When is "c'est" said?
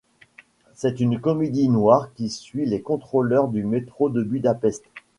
0.73-0.99